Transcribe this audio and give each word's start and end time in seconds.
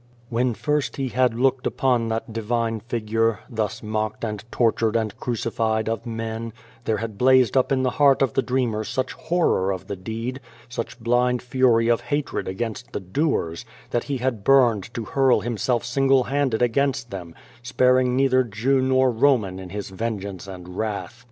When 0.29 0.55
first 0.55 0.95
he 0.97 1.09
had 1.09 1.35
looked 1.35 1.67
upon 1.67 2.07
that 2.07 2.33
divine 2.33 2.79
figure, 2.79 3.41
thus 3.47 3.83
mocked 3.83 4.23
and 4.23 4.43
tortured 4.51 4.95
and 4.95 5.15
crucified 5.19 5.87
of 5.87 6.07
men, 6.07 6.53
there 6.85 6.97
had 6.97 7.19
blazed 7.19 7.55
up 7.55 7.71
in 7.71 7.83
the 7.83 7.91
heart 8.01 8.23
of 8.23 8.33
the 8.33 8.41
dreamer 8.41 8.83
such 8.83 9.13
horror 9.13 9.71
of 9.71 9.85
the 9.85 9.95
deed, 9.95 10.39
such 10.67 10.99
blind 10.99 11.43
fury 11.43 11.87
of 11.87 12.01
hatred 12.01 12.47
against 12.47 12.93
the 12.93 12.99
doers, 12.99 13.63
that 13.91 14.05
he 14.05 14.17
had 14.17 14.43
burned 14.43 14.91
to 14.95 15.05
hurl 15.05 15.41
himself 15.41 15.85
single 15.85 16.23
handed 16.23 16.63
against 16.63 17.11
them, 17.11 17.35
sparing 17.61 18.15
neither 18.15 18.43
Jew 18.43 18.81
nor 18.81 19.11
Roman 19.11 19.59
in 19.59 19.69
his 19.69 19.91
vengeance 19.91 20.47
and 20.47 20.67
wrath. 20.79 21.19